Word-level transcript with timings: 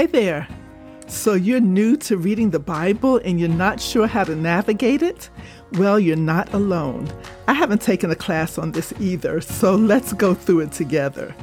Hey 0.00 0.06
there. 0.06 0.48
So 1.08 1.34
you're 1.34 1.60
new 1.60 1.94
to 1.94 2.16
reading 2.16 2.48
the 2.48 2.58
Bible 2.58 3.20
and 3.22 3.38
you're 3.38 3.50
not 3.50 3.82
sure 3.82 4.06
how 4.06 4.24
to 4.24 4.34
navigate 4.34 5.02
it? 5.02 5.28
Well, 5.72 6.00
you're 6.00 6.16
not 6.16 6.54
alone. 6.54 7.12
I 7.46 7.52
haven't 7.52 7.82
taken 7.82 8.10
a 8.10 8.14
class 8.14 8.56
on 8.56 8.72
this 8.72 8.94
either, 8.98 9.42
so 9.42 9.74
let's 9.74 10.14
go 10.14 10.32
through 10.32 10.60
it 10.60 10.72
together. 10.72 11.34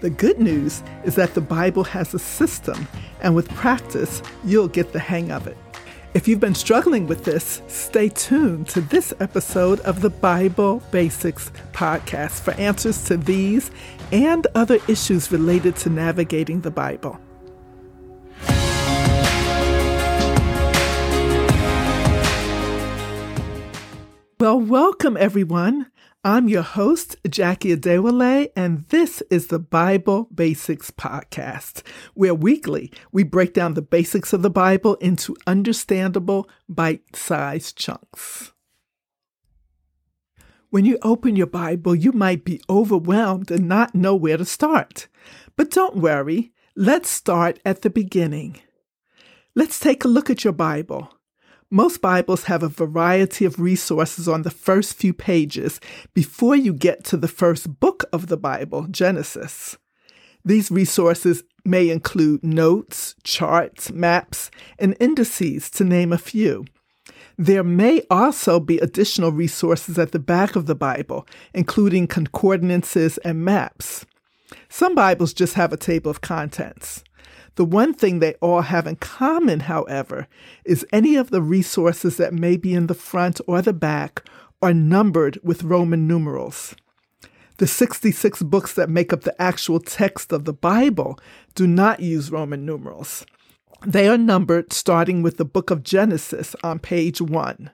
The 0.00 0.08
good 0.08 0.40
news 0.40 0.82
is 1.04 1.14
that 1.16 1.34
the 1.34 1.42
Bible 1.42 1.84
has 1.84 2.14
a 2.14 2.18
system, 2.18 2.88
and 3.20 3.34
with 3.34 3.50
practice, 3.50 4.22
you'll 4.46 4.68
get 4.68 4.94
the 4.94 4.98
hang 4.98 5.30
of 5.30 5.46
it. 5.46 5.58
If 6.14 6.26
you've 6.26 6.40
been 6.40 6.54
struggling 6.54 7.06
with 7.06 7.24
this, 7.24 7.60
stay 7.68 8.08
tuned 8.08 8.66
to 8.68 8.80
this 8.80 9.12
episode 9.20 9.80
of 9.80 10.00
the 10.00 10.08
Bible 10.08 10.82
Basics 10.90 11.52
podcast 11.72 12.40
for 12.40 12.52
answers 12.52 13.04
to 13.08 13.18
these 13.18 13.70
and 14.10 14.46
other 14.54 14.78
issues 14.88 15.30
related 15.30 15.76
to 15.76 15.90
navigating 15.90 16.62
the 16.62 16.70
Bible. 16.70 17.20
Well, 24.40 24.58
welcome 24.58 25.18
everyone. 25.18 25.90
I'm 26.24 26.48
your 26.48 26.62
host, 26.62 27.14
Jackie 27.28 27.76
Adewale, 27.76 28.48
and 28.56 28.86
this 28.88 29.22
is 29.30 29.48
the 29.48 29.58
Bible 29.58 30.28
Basics 30.34 30.90
Podcast, 30.90 31.82
where 32.14 32.34
weekly 32.34 32.90
we 33.12 33.22
break 33.22 33.52
down 33.52 33.74
the 33.74 33.82
basics 33.82 34.32
of 34.32 34.40
the 34.40 34.48
Bible 34.48 34.94
into 34.94 35.36
understandable, 35.46 36.48
bite 36.70 37.14
sized 37.14 37.76
chunks. 37.76 38.52
When 40.70 40.86
you 40.86 40.96
open 41.02 41.36
your 41.36 41.46
Bible, 41.46 41.94
you 41.94 42.12
might 42.12 42.42
be 42.42 42.62
overwhelmed 42.70 43.50
and 43.50 43.68
not 43.68 43.94
know 43.94 44.14
where 44.14 44.38
to 44.38 44.46
start. 44.46 45.06
But 45.54 45.70
don't 45.70 45.96
worry, 45.96 46.54
let's 46.74 47.10
start 47.10 47.60
at 47.66 47.82
the 47.82 47.90
beginning. 47.90 48.58
Let's 49.54 49.78
take 49.78 50.02
a 50.02 50.08
look 50.08 50.30
at 50.30 50.44
your 50.44 50.54
Bible. 50.54 51.12
Most 51.72 52.00
Bibles 52.00 52.44
have 52.44 52.64
a 52.64 52.68
variety 52.68 53.44
of 53.44 53.60
resources 53.60 54.26
on 54.26 54.42
the 54.42 54.50
first 54.50 54.94
few 54.94 55.12
pages 55.12 55.78
before 56.14 56.56
you 56.56 56.72
get 56.72 57.04
to 57.04 57.16
the 57.16 57.28
first 57.28 57.78
book 57.78 58.04
of 58.12 58.26
the 58.26 58.36
Bible, 58.36 58.88
Genesis. 58.90 59.78
These 60.44 60.72
resources 60.72 61.44
may 61.64 61.88
include 61.88 62.42
notes, 62.42 63.14
charts, 63.22 63.92
maps, 63.92 64.50
and 64.80 64.96
indices, 64.98 65.70
to 65.70 65.84
name 65.84 66.12
a 66.12 66.18
few. 66.18 66.64
There 67.38 67.62
may 67.62 68.02
also 68.10 68.58
be 68.58 68.78
additional 68.78 69.30
resources 69.30 69.96
at 69.96 70.10
the 70.10 70.18
back 70.18 70.56
of 70.56 70.66
the 70.66 70.74
Bible, 70.74 71.24
including 71.54 72.08
concordances 72.08 73.16
and 73.18 73.44
maps. 73.44 74.04
Some 74.68 74.96
Bibles 74.96 75.32
just 75.32 75.54
have 75.54 75.72
a 75.72 75.76
table 75.76 76.10
of 76.10 76.20
contents. 76.20 77.04
The 77.60 77.66
one 77.66 77.92
thing 77.92 78.20
they 78.20 78.32
all 78.40 78.62
have 78.62 78.86
in 78.86 78.96
common, 78.96 79.60
however, 79.60 80.28
is 80.64 80.86
any 80.94 81.16
of 81.16 81.28
the 81.28 81.42
resources 81.42 82.16
that 82.16 82.32
may 82.32 82.56
be 82.56 82.72
in 82.72 82.86
the 82.86 82.94
front 82.94 83.38
or 83.46 83.60
the 83.60 83.74
back 83.74 84.26
are 84.62 84.72
numbered 84.72 85.38
with 85.42 85.62
Roman 85.62 86.08
numerals. 86.08 86.74
The 87.58 87.66
66 87.66 88.44
books 88.44 88.72
that 88.72 88.88
make 88.88 89.12
up 89.12 89.24
the 89.24 89.38
actual 89.38 89.78
text 89.78 90.32
of 90.32 90.46
the 90.46 90.54
Bible 90.54 91.18
do 91.54 91.66
not 91.66 92.00
use 92.00 92.30
Roman 92.30 92.64
numerals. 92.64 93.26
They 93.86 94.08
are 94.08 94.16
numbered 94.16 94.72
starting 94.72 95.20
with 95.20 95.36
the 95.36 95.44
book 95.44 95.70
of 95.70 95.82
Genesis 95.82 96.56
on 96.64 96.78
page 96.78 97.20
1. 97.20 97.70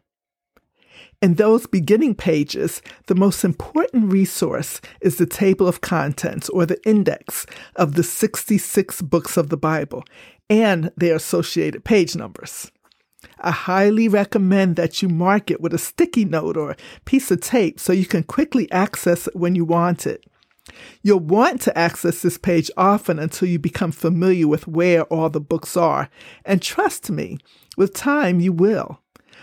In 1.23 1.35
those 1.35 1.67
beginning 1.67 2.15
pages, 2.15 2.83
the 3.07 3.15
most 3.15 3.45
important 3.45 4.13
resource 4.13 4.81
is 5.01 5.17
the 5.17 5.27
table 5.27 5.67
of 5.67 5.81
contents 5.81 6.49
or 6.51 6.67
the 6.67 6.81
index 6.89 7.47
of 7.77 7.95
the 7.95 8.03
66 8.03 9.03
books 9.03 9.37
of 9.37 9.49
the 9.49 9.57
Bible 9.57 10.05
and 10.49 10.91
their 10.97 11.17
associated 11.17 11.85
page 11.85 12.15
numbers. 12.15 12.71
I 13.41 13.51
highly 13.51 14.09
recommend 14.09 14.77
that 14.77 15.03
you 15.03 15.09
mark 15.09 15.51
it 15.51 15.61
with 15.61 15.75
a 15.75 15.79
sticky 15.79 16.25
note 16.25 16.57
or 16.57 16.77
piece 17.05 17.31
of 17.31 17.41
tape 17.41 17.81
so 17.81 17.93
you 17.93 18.07
can 18.07 18.23
quickly 18.23 18.71
access 18.71 19.27
it 19.27 19.37
when 19.37 19.55
you 19.55 19.65
want 19.65 20.07
it. 20.07 20.25
You'll 21.03 21.21
want 21.21 21.61
to 21.63 21.79
access 21.79 22.23
this 22.23 22.39
page 22.39 22.71
often 22.77 23.19
until 23.19 23.49
you 23.49 23.59
become 23.59 23.93
familiar 23.93 24.49
with 24.49 24.67
where 24.67 25.05
all 25.05 25.31
the 25.31 25.41
books 25.41 25.77
are, 25.77 26.09
and 26.45 26.61
trust 26.61 27.11
me, 27.11 27.39
with 27.77 27.95
time 27.95 28.41
you 28.41 28.53
will. 28.53 29.01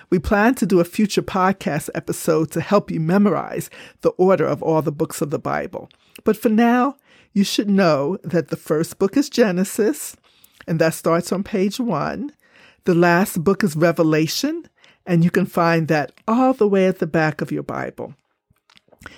We 0.09 0.19
plan 0.19 0.55
to 0.55 0.65
do 0.65 0.79
a 0.79 0.85
future 0.85 1.21
podcast 1.21 1.89
episode 1.95 2.51
to 2.51 2.61
help 2.61 2.91
you 2.91 2.99
memorize 2.99 3.69
the 4.01 4.09
order 4.11 4.45
of 4.45 4.61
all 4.61 4.81
the 4.81 4.91
books 4.91 5.21
of 5.21 5.29
the 5.29 5.39
Bible. 5.39 5.89
But 6.23 6.37
for 6.37 6.49
now, 6.49 6.95
you 7.33 7.43
should 7.43 7.69
know 7.69 8.17
that 8.23 8.49
the 8.49 8.55
first 8.55 8.99
book 8.99 9.17
is 9.17 9.29
Genesis, 9.29 10.15
and 10.67 10.79
that 10.79 10.93
starts 10.93 11.31
on 11.31 11.43
page 11.43 11.79
one. 11.79 12.31
The 12.85 12.93
last 12.93 13.43
book 13.43 13.63
is 13.63 13.75
Revelation, 13.75 14.67
and 15.05 15.23
you 15.23 15.31
can 15.31 15.45
find 15.45 15.87
that 15.87 16.11
all 16.27 16.53
the 16.53 16.67
way 16.67 16.87
at 16.87 16.99
the 16.99 17.07
back 17.07 17.41
of 17.41 17.51
your 17.51 17.63
Bible. 17.63 18.13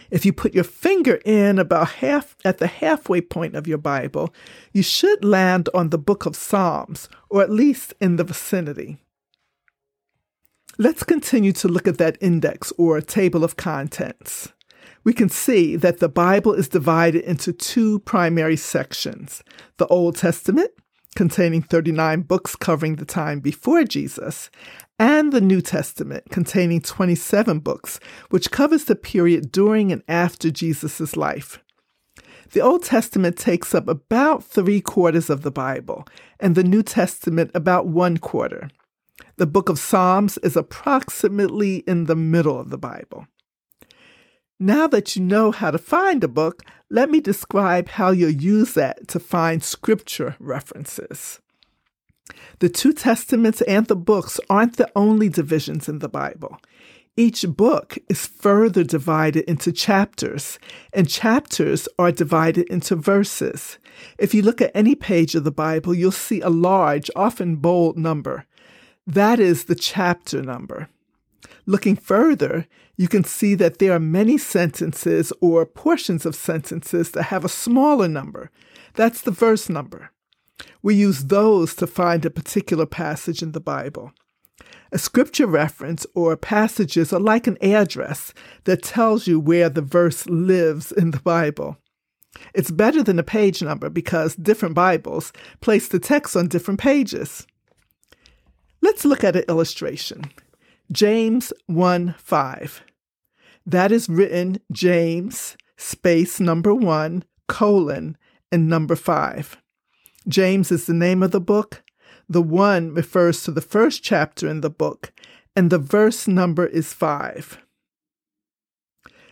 If 0.10 0.26
you 0.26 0.34
put 0.34 0.56
your 0.56 0.64
finger 0.64 1.20
in 1.26 1.60
about 1.60 1.90
half 1.90 2.36
at 2.44 2.58
the 2.58 2.68
halfway 2.68 3.22
point 3.22 3.56
of 3.56 3.68
your 3.68 3.78
Bible, 3.78 4.34
you 4.74 4.82
should 4.82 5.24
land 5.24 5.70
on 5.74 5.90
the 5.90 5.98
book 5.98 6.26
of 6.26 6.36
Psalms, 6.36 7.10
or 7.30 7.42
at 7.42 7.52
least 7.52 7.94
in 8.00 8.16
the 8.16 8.24
vicinity. 8.24 8.98
Let's 10.78 11.04
continue 11.04 11.54
to 11.54 11.70
look 11.70 11.88
at 11.88 12.00
that 12.00 12.18
index 12.20 12.74
or 12.78 13.00
table 13.00 13.46
of 13.46 13.56
contents. 13.56 14.52
We 15.06 15.14
can 15.14 15.30
see 15.30 15.78
that 15.78 16.00
the 16.00 16.10
Bible 16.10 16.52
is 16.54 16.68
divided 16.68 17.24
into 17.24 17.54
two 17.54 18.00
primary 18.00 18.58
sections 18.58 19.42
the 19.78 19.88
Old 19.88 20.18
Testament, 20.18 20.72
containing 21.16 21.62
39 21.62 22.24
books 22.24 22.58
covering 22.58 22.98
the 22.98 23.06
time 23.06 23.40
before 23.40 23.86
Jesus, 23.86 24.50
and 25.00 25.32
the 25.32 25.40
New 25.40 25.62
Testament, 25.62 26.30
containing 26.30 26.82
27 26.82 27.60
books, 27.60 28.02
which 28.30 28.52
covers 28.52 28.84
the 28.84 28.98
period 28.98 29.54
during 29.54 29.94
and 29.94 30.04
after 30.10 30.52
Jesus' 30.52 31.16
life. 31.16 31.64
The 32.52 32.60
Old 32.60 32.84
Testament 32.84 33.38
takes 33.38 33.74
up 33.74 33.88
about 33.88 34.44
three 34.44 34.82
quarters 34.82 35.30
of 35.30 35.42
the 35.44 35.52
Bible, 35.52 36.06
and 36.38 36.54
the 36.54 36.66
New 36.66 36.84
Testament 36.84 37.52
about 37.54 37.88
one 37.88 38.18
quarter. 38.18 38.68
The 39.38 39.46
book 39.46 39.68
of 39.68 39.80
Psalms 39.80 40.38
is 40.40 40.56
approximately 40.56 41.78
in 41.88 42.06
the 42.06 42.16
middle 42.16 42.58
of 42.58 42.70
the 42.70 42.78
Bible. 42.78 43.28
Now 44.60 44.88
that 44.88 45.18
you 45.18 45.22
know 45.22 45.52
how 45.52 45.72
to 45.72 45.78
find 45.78 46.24
a 46.24 46.30
book, 46.30 46.64
let 46.90 47.10
me 47.10 47.20
describe 47.20 47.90
how 47.90 48.12
you'll 48.12 48.30
use 48.30 48.76
that 48.76 49.10
to 49.10 49.20
find 49.20 49.62
scripture 49.62 50.38
references. 50.40 51.42
The 52.60 52.70
two 52.70 52.94
testaments 52.94 53.62
and 53.64 53.86
the 53.88 53.98
books 53.98 54.40
aren't 54.50 54.78
the 54.78 54.90
only 54.96 55.28
divisions 55.28 55.90
in 55.90 56.00
the 56.00 56.08
Bible. 56.08 56.62
Each 57.18 57.46
book 57.46 57.98
is 58.10 58.26
further 58.26 58.86
divided 58.86 59.44
into 59.50 59.74
chapters, 59.74 60.60
and 60.94 61.10
chapters 61.10 61.90
are 62.00 62.12
divided 62.14 62.68
into 62.70 62.96
verses. 62.96 63.80
If 64.18 64.34
you 64.34 64.42
look 64.42 64.62
at 64.62 64.72
any 64.74 64.96
page 64.96 65.36
of 65.36 65.44
the 65.44 65.52
Bible, 65.52 65.94
you'll 65.94 66.12
see 66.12 66.40
a 66.40 66.50
large, 66.50 67.12
often 67.18 67.58
bold 67.58 67.98
number. 67.98 68.46
That 69.08 69.40
is 69.40 69.66
the 69.66 69.76
chapter 69.76 70.42
number. 70.42 70.90
Looking 71.68 71.96
further, 71.96 72.66
you 72.98 73.08
can 73.08 73.24
see 73.24 73.54
that 73.56 73.78
there 73.78 73.94
are 73.94 74.00
many 74.00 74.38
sentences 74.38 75.32
or 75.42 75.66
portions 75.66 76.26
of 76.26 76.36
sentences 76.36 77.12
that 77.12 77.24
have 77.24 77.46
a 77.46 77.50
smaller 77.50 78.08
number. 78.08 78.50
That's 78.96 79.22
the 79.22 79.32
verse 79.32 79.70
number. 79.70 80.12
We 80.82 80.96
use 80.96 81.26
those 81.26 81.76
to 81.76 81.88
find 81.88 82.26
a 82.26 82.30
particular 82.30 82.86
passage 82.86 83.44
in 83.44 83.52
the 83.52 83.60
Bible. 83.60 84.12
A 84.92 84.98
scripture 84.98 85.48
reference 85.48 86.06
or 86.16 86.36
passages 86.38 87.12
are 87.12 87.20
like 87.20 87.48
an 87.48 87.58
address 87.62 88.34
that 88.64 88.84
tells 88.84 89.28
you 89.28 89.40
where 89.40 89.70
the 89.70 89.82
verse 89.82 90.26
lives 90.28 90.92
in 90.92 91.12
the 91.12 91.20
Bible. 91.20 91.78
It's 92.54 92.72
better 92.72 93.04
than 93.04 93.20
a 93.20 93.24
page 93.24 93.62
number 93.62 93.90
because 93.90 94.36
different 94.36 94.76
Bibles 94.76 95.32
place 95.62 95.88
the 95.88 96.00
text 96.00 96.36
on 96.36 96.48
different 96.48 96.80
pages. 96.80 97.46
Let's 98.86 99.04
look 99.04 99.24
at 99.24 99.36
an 99.36 99.46
illustration. 99.50 100.32
James 100.92 101.52
1 101.66 102.14
5. 102.20 102.84
That 103.66 103.92
is 103.92 104.08
written 104.08 104.60
James 104.72 105.58
space 105.76 106.40
number 106.40 106.72
1 106.72 107.24
colon 107.48 108.16
and 108.52 108.70
number 108.70 108.96
5. 108.96 109.58
James 110.28 110.72
is 110.72 110.86
the 110.86 110.94
name 110.94 111.24
of 111.24 111.32
the 111.32 111.42
book. 111.42 111.84
The 112.30 112.44
1 112.44 112.94
refers 112.94 113.42
to 113.46 113.52
the 113.52 113.60
first 113.60 114.04
chapter 114.04 114.48
in 114.48 114.62
the 114.62 114.70
book, 114.70 115.12
and 115.56 115.72
the 115.72 115.80
verse 115.80 116.28
number 116.28 116.68
is 116.68 116.94
5. 116.94 117.58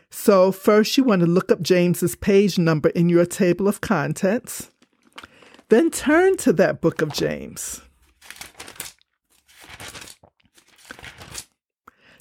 So, 0.10 0.52
first 0.52 0.98
you 0.98 1.04
want 1.04 1.20
to 1.20 1.28
look 1.28 1.52
up 1.52 1.62
James's 1.62 2.16
page 2.16 2.58
number 2.58 2.90
in 2.90 3.08
your 3.08 3.28
table 3.28 3.68
of 3.68 3.82
contents. 3.82 4.72
Then 5.70 5.92
turn 5.92 6.38
to 6.38 6.54
that 6.54 6.82
book 6.82 7.04
of 7.04 7.14
James. 7.14 7.84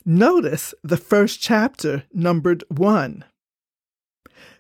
Notice 0.05 0.75
the 0.83 0.97
first 0.97 1.41
chapter, 1.41 2.03
numbered 2.13 2.65
1. 2.69 3.25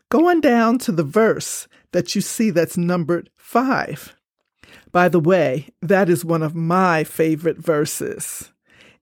Go 0.08 0.28
on 0.28 0.40
down 0.40 0.78
to 0.78 0.92
the 0.92 1.02
verse 1.02 1.66
that 1.90 2.14
you 2.14 2.20
see 2.20 2.50
that's 2.50 2.76
numbered 2.76 3.28
5. 3.36 4.16
By 4.92 5.08
the 5.08 5.18
way, 5.18 5.68
that 5.80 6.08
is 6.08 6.24
one 6.24 6.42
of 6.42 6.54
my 6.54 7.02
favorite 7.02 7.58
verses. 7.58 8.52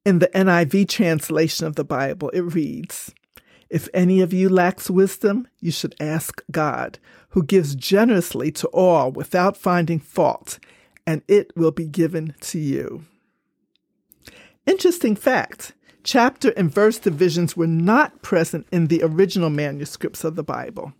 In 0.06 0.20
the 0.20 0.28
NIV 0.28 0.88
translation 0.88 1.66
of 1.66 1.76
the 1.76 1.84
Bible, 1.84 2.30
it 2.30 2.40
reads 2.40 3.12
If 3.68 3.88
any 3.92 4.22
of 4.22 4.32
you 4.32 4.48
lacks 4.48 4.88
wisdom, 4.88 5.46
you 5.58 5.70
should 5.70 5.94
ask 6.00 6.42
God, 6.50 6.98
who 7.30 7.42
gives 7.42 7.74
generously 7.74 8.50
to 8.52 8.68
all 8.68 9.12
without 9.12 9.58
finding 9.58 9.98
fault, 9.98 10.58
and 11.06 11.20
it 11.28 11.52
will 11.54 11.72
be 11.72 11.86
given 11.86 12.34
to 12.40 12.58
you. 12.58 13.04
Interesting 14.64 15.16
fact 15.16 15.74
chapter 16.04 16.50
and 16.50 16.72
verse 16.72 16.98
divisions 16.98 17.56
were 17.56 17.66
not 17.66 18.22
present 18.22 18.66
in 18.72 18.86
the 18.86 19.02
original 19.02 19.50
manuscripts 19.50 20.24
of 20.24 20.36
the 20.36 20.42
Bible. 20.42 20.92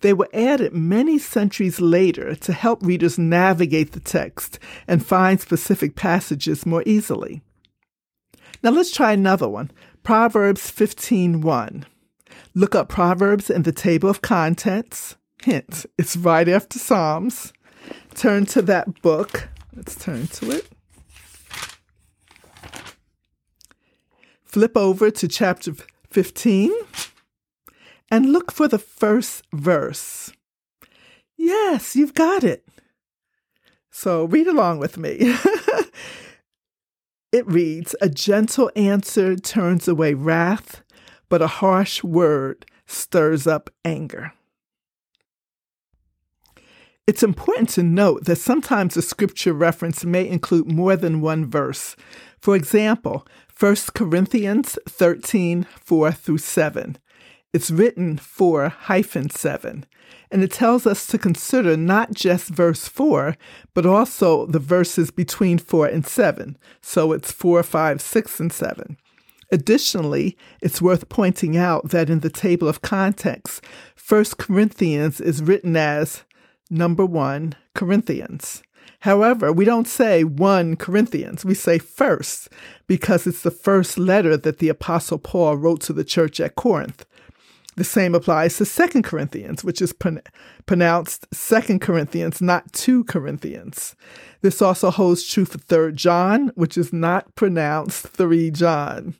They 0.00 0.12
were 0.12 0.28
added 0.32 0.72
many 0.72 1.18
centuries 1.18 1.80
later 1.80 2.34
to 2.36 2.52
help 2.52 2.82
readers 2.82 3.18
navigate 3.18 3.92
the 3.92 4.00
text 4.00 4.58
and 4.86 5.04
find 5.04 5.40
specific 5.40 5.96
passages 5.96 6.64
more 6.64 6.84
easily. 6.86 7.42
Now 8.62 8.70
let's 8.70 8.92
try 8.92 9.12
another 9.12 9.48
one. 9.48 9.70
Proverbs 10.02 10.70
15:1. 10.70 11.84
Look 12.54 12.74
up 12.74 12.88
Proverbs 12.88 13.50
in 13.50 13.62
the 13.62 13.72
table 13.72 14.08
of 14.08 14.22
contents. 14.22 15.16
Hint, 15.42 15.86
it's 15.96 16.16
right 16.16 16.48
after 16.48 16.78
Psalms. 16.78 17.52
Turn 18.14 18.46
to 18.46 18.62
that 18.62 19.02
book. 19.02 19.48
Let's 19.74 19.94
turn 19.94 20.26
to 20.28 20.50
it. 20.50 20.68
Flip 24.48 24.78
over 24.78 25.10
to 25.10 25.28
chapter 25.28 25.74
15 26.08 26.72
and 28.10 28.32
look 28.32 28.50
for 28.50 28.66
the 28.66 28.78
first 28.78 29.44
verse. 29.52 30.32
Yes, 31.36 31.94
you've 31.94 32.14
got 32.14 32.42
it. 32.42 32.66
So 33.90 34.24
read 34.24 34.46
along 34.46 34.78
with 34.78 34.96
me. 34.96 35.18
it 37.32 37.46
reads 37.46 37.94
A 38.00 38.08
gentle 38.08 38.70
answer 38.74 39.36
turns 39.36 39.86
away 39.86 40.14
wrath, 40.14 40.82
but 41.28 41.42
a 41.42 41.46
harsh 41.46 42.02
word 42.02 42.64
stirs 42.86 43.46
up 43.46 43.68
anger. 43.84 44.32
It's 47.06 47.22
important 47.22 47.70
to 47.70 47.82
note 47.82 48.24
that 48.24 48.36
sometimes 48.36 48.96
a 48.96 49.02
scripture 49.02 49.52
reference 49.52 50.04
may 50.04 50.28
include 50.28 50.70
more 50.70 50.94
than 50.94 51.20
one 51.20 51.46
verse. 51.46 51.96
For 52.38 52.54
example, 52.54 53.26
1 53.58 53.76
Corinthians 53.94 54.78
13 54.88 55.66
4 55.84 56.12
through 56.12 56.38
7 56.38 56.98
it's 57.52 57.70
written 57.70 58.18
4 58.18 58.68
hyphen 58.68 59.30
7, 59.30 59.86
and 60.30 60.44
it 60.44 60.52
tells 60.52 60.86
us 60.86 61.06
to 61.06 61.16
consider 61.16 61.76
not 61.78 62.12
just 62.12 62.48
verse 62.50 62.86
4, 62.86 63.36
but 63.72 63.86
also 63.86 64.44
the 64.46 64.58
verses 64.58 65.10
between 65.10 65.58
4 65.58 65.86
and 65.86 66.06
7. 66.06 66.58
So 66.82 67.12
it's 67.12 67.32
4, 67.32 67.62
5, 67.62 68.02
6, 68.02 68.40
and 68.40 68.52
7. 68.52 68.98
Additionally, 69.50 70.36
it's 70.60 70.82
worth 70.82 71.08
pointing 71.08 71.56
out 71.56 71.88
that 71.88 72.10
in 72.10 72.20
the 72.20 72.28
table 72.28 72.68
of 72.68 72.82
context, 72.82 73.64
1 74.06 74.24
Corinthians 74.36 75.22
is 75.22 75.42
written 75.42 75.74
as 75.74 76.24
number 76.68 77.06
1 77.06 77.54
Corinthians. 77.74 78.62
However, 79.00 79.52
we 79.52 79.64
don't 79.64 79.86
say 79.86 80.24
1 80.24 80.76
Corinthians, 80.76 81.44
we 81.44 81.54
say 81.54 81.78
first, 81.78 82.48
because 82.86 83.26
it's 83.26 83.42
the 83.42 83.50
first 83.50 83.98
letter 83.98 84.36
that 84.36 84.58
the 84.58 84.68
Apostle 84.68 85.18
Paul 85.18 85.56
wrote 85.56 85.80
to 85.82 85.92
the 85.92 86.04
church 86.04 86.40
at 86.40 86.56
Corinth. 86.56 87.04
The 87.76 87.84
same 87.84 88.14
applies 88.14 88.56
to 88.56 88.64
Second 88.64 89.04
Corinthians, 89.04 89.62
which 89.62 89.80
is 89.80 89.92
pron- 89.92 90.22
pronounced 90.66 91.32
Second 91.32 91.80
Corinthians, 91.80 92.42
not 92.42 92.72
2 92.72 93.04
Corinthians. 93.04 93.94
This 94.40 94.60
also 94.60 94.90
holds 94.90 95.24
true 95.24 95.44
for 95.44 95.58
Third 95.58 95.96
John, 95.96 96.50
which 96.56 96.76
is 96.76 96.92
not 96.92 97.34
pronounced 97.36 98.08
3 98.08 98.50
John. 98.50 99.14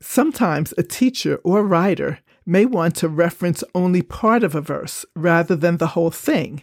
Sometimes 0.00 0.74
a 0.76 0.82
teacher 0.82 1.36
or 1.44 1.64
writer 1.64 2.18
may 2.44 2.66
want 2.66 2.96
to 2.96 3.08
reference 3.08 3.62
only 3.76 4.02
part 4.02 4.42
of 4.42 4.56
a 4.56 4.60
verse 4.60 5.04
rather 5.14 5.54
than 5.54 5.76
the 5.76 5.88
whole 5.88 6.10
thing. 6.10 6.62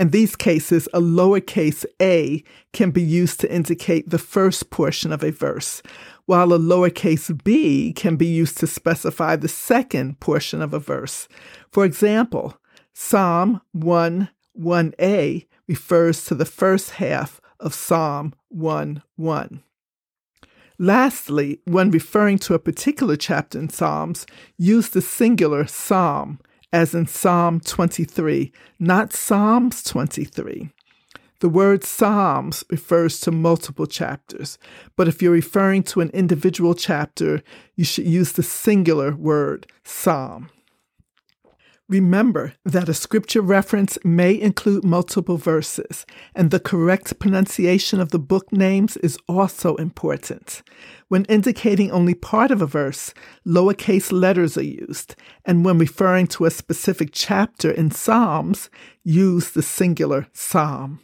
In 0.00 0.08
these 0.08 0.34
cases, 0.34 0.88
a 0.94 1.00
lowercase 1.00 1.84
a 2.00 2.42
can 2.72 2.90
be 2.90 3.02
used 3.02 3.38
to 3.40 3.54
indicate 3.54 4.08
the 4.08 4.16
first 4.16 4.70
portion 4.70 5.12
of 5.12 5.22
a 5.22 5.30
verse, 5.30 5.82
while 6.24 6.54
a 6.54 6.58
lowercase 6.58 7.44
b 7.44 7.92
can 7.92 8.16
be 8.16 8.24
used 8.24 8.56
to 8.58 8.66
specify 8.66 9.36
the 9.36 9.46
second 9.46 10.18
portion 10.18 10.62
of 10.62 10.72
a 10.72 10.78
verse. 10.78 11.28
For 11.70 11.84
example, 11.84 12.56
Psalm 12.94 13.60
1 13.72 14.30
1a 14.58 15.46
refers 15.68 16.24
to 16.24 16.34
the 16.34 16.46
first 16.46 16.92
half 16.92 17.38
of 17.60 17.74
Psalm 17.74 18.32
1 18.48 19.02
1. 19.16 19.62
Lastly, 20.78 21.60
when 21.66 21.90
referring 21.90 22.38
to 22.38 22.54
a 22.54 22.58
particular 22.58 23.16
chapter 23.16 23.58
in 23.58 23.68
Psalms, 23.68 24.24
use 24.56 24.88
the 24.88 25.02
singular 25.02 25.66
psalm, 25.66 26.40
as 26.72 26.94
in 26.94 27.06
Psalm 27.06 27.60
23, 27.60 28.52
not 28.78 29.12
Psalms 29.12 29.82
23. 29.82 30.70
The 31.40 31.48
word 31.48 31.84
Psalms 31.84 32.64
refers 32.70 33.18
to 33.20 33.30
multiple 33.30 33.86
chapters, 33.86 34.58
but 34.94 35.08
if 35.08 35.22
you're 35.22 35.32
referring 35.32 35.82
to 35.84 36.00
an 36.00 36.10
individual 36.10 36.74
chapter, 36.74 37.42
you 37.76 37.84
should 37.84 38.06
use 38.06 38.32
the 38.32 38.42
singular 38.42 39.16
word 39.16 39.66
Psalm. 39.82 40.50
Remember 41.90 42.52
that 42.64 42.88
a 42.88 42.94
scripture 42.94 43.42
reference 43.42 43.98
may 44.04 44.40
include 44.40 44.84
multiple 44.84 45.36
verses, 45.36 46.06
and 46.36 46.52
the 46.52 46.60
correct 46.60 47.18
pronunciation 47.18 48.00
of 48.00 48.12
the 48.12 48.18
book 48.20 48.52
names 48.52 48.96
is 48.98 49.18
also 49.26 49.74
important. 49.74 50.62
When 51.08 51.24
indicating 51.24 51.90
only 51.90 52.14
part 52.14 52.52
of 52.52 52.62
a 52.62 52.66
verse, 52.66 53.12
lowercase 53.44 54.12
letters 54.12 54.56
are 54.56 54.62
used, 54.62 55.16
and 55.44 55.64
when 55.64 55.78
referring 55.78 56.28
to 56.28 56.44
a 56.44 56.52
specific 56.52 57.08
chapter 57.12 57.72
in 57.72 57.90
Psalms, 57.90 58.70
use 59.02 59.50
the 59.50 59.62
singular 59.62 60.28
psalm. 60.32 61.00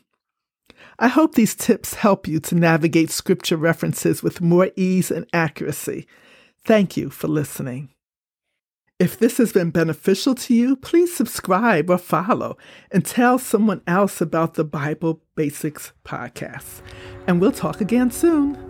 I 1.00 1.08
hope 1.08 1.34
these 1.34 1.56
tips 1.56 1.94
help 1.94 2.28
you 2.28 2.38
to 2.38 2.54
navigate 2.54 3.11
scripture 3.11 3.56
references 3.56 4.22
with 4.22 4.40
more 4.40 4.70
ease 4.76 5.11
and 5.11 5.26
accuracy. 5.32 6.06
Thank 6.64 6.96
you 6.96 7.11
for 7.11 7.26
listening. 7.26 7.88
If 8.98 9.18
this 9.18 9.36
has 9.36 9.52
been 9.52 9.72
beneficial 9.72 10.34
to 10.36 10.54
you, 10.54 10.74
please 10.74 11.14
subscribe 11.14 11.90
or 11.90 11.98
follow 11.98 12.56
and 12.90 13.04
tell 13.04 13.38
someone 13.38 13.82
else 13.86 14.22
about 14.22 14.54
the 14.54 14.64
Bible 14.64 15.20
Basics 15.34 15.92
podcast. 16.02 16.80
And 17.26 17.38
we'll 17.38 17.52
talk 17.52 17.82
again 17.82 18.10
soon. 18.10 18.65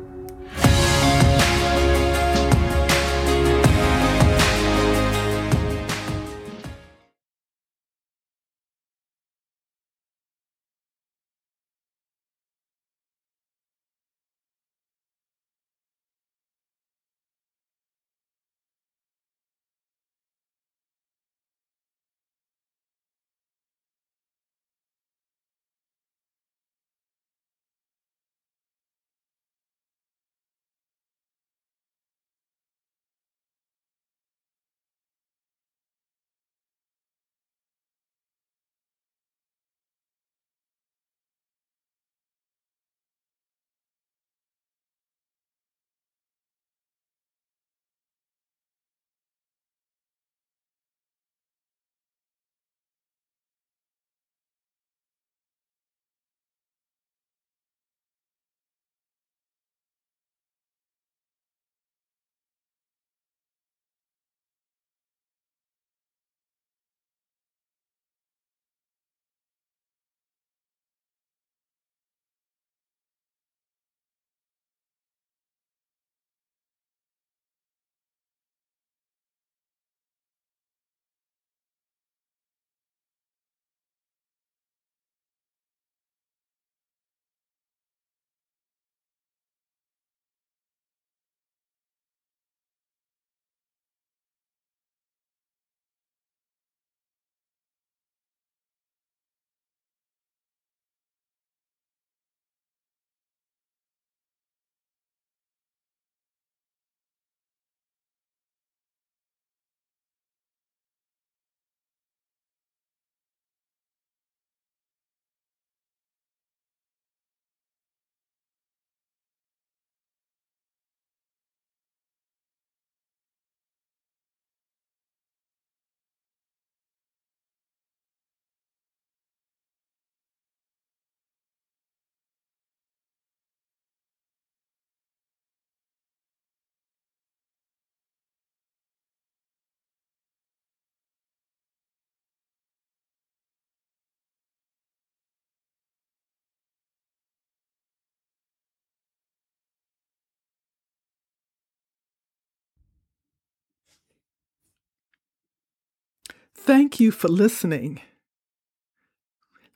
Thank 156.56 156.98
you 156.98 157.12
for 157.12 157.28
listening. 157.28 158.00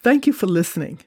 Thank 0.02 0.26
you 0.26 0.32
for 0.32 0.46
listening. 0.46 1.00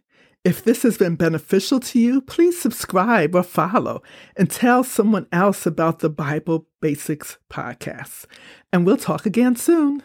If 0.45 0.63
this 0.63 0.83
has 0.83 0.97
been 0.97 1.15
beneficial 1.15 1.79
to 1.79 1.99
you, 1.99 2.21
please 2.21 2.59
subscribe 2.59 3.33
or 3.33 3.43
follow 3.43 4.03
and 4.35 4.49
tell 4.49 4.83
someone 4.83 5.27
else 5.31 5.65
about 5.65 5.99
the 5.99 6.09
Bible 6.09 6.67
Basics 6.81 7.37
podcast. 7.49 8.25
And 8.71 8.85
we'll 8.85 8.97
talk 8.97 9.25
again 9.25 9.55
soon. 9.55 10.03